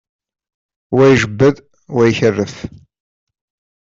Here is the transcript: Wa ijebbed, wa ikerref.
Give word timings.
Wa 0.95 1.03
ijebbed, 1.13 1.55
wa 1.95 2.03
ikerref. 2.09 2.55